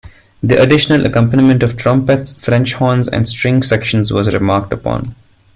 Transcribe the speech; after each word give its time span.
The 0.41 0.59
additional 0.59 1.05
accompaniment 1.05 1.61
of 1.61 1.77
trumpets, 1.77 2.31
french-horns 2.43 3.07
and 3.07 3.27
string 3.27 3.61
sections 3.61 4.11
was 4.11 4.33
remarked 4.33 4.73
upon. 4.73 5.13